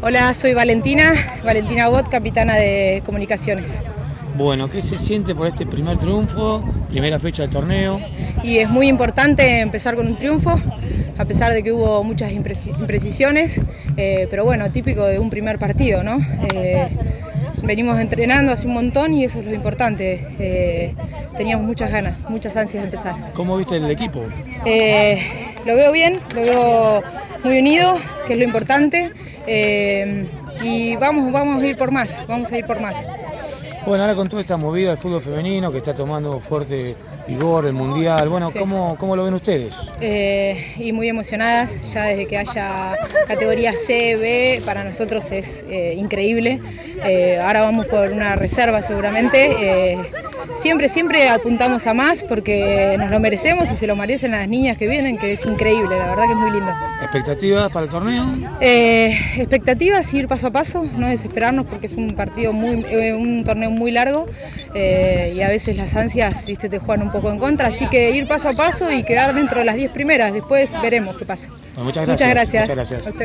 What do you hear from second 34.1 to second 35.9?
con toda esta movida del fútbol femenino que